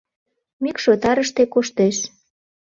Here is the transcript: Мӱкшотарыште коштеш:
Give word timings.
Мӱкшотарыште 0.63 1.43
коштеш: 1.53 1.97